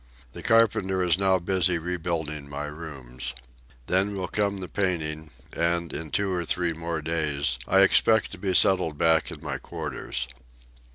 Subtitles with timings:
[0.33, 3.35] The carpenter is now busy rebuilding my rooms.
[3.85, 8.39] Then will come the painting, and in two or three more days I expect to
[8.39, 10.27] be settled back in my quarters.